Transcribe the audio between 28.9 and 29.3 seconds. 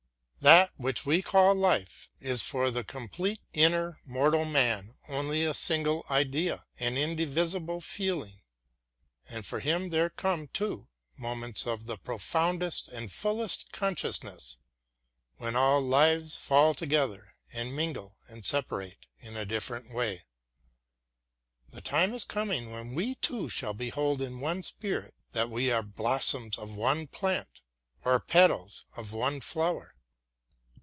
of